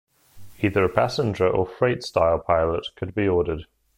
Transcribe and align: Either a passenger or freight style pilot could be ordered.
Either 0.61 0.83
a 0.83 0.89
passenger 0.89 1.47
or 1.47 1.63
freight 1.63 2.01
style 2.01 2.39
pilot 2.39 2.87
could 2.95 3.13
be 3.13 3.27
ordered. 3.27 3.67